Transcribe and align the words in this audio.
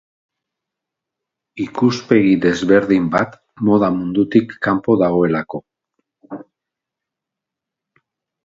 Ikuspegi 1.65 2.31
desberdin 2.45 3.05
bat, 3.17 3.37
moda 3.67 3.91
mundutik 3.99 4.57
kanpo 4.69 4.97
dagoelako. 5.03 5.63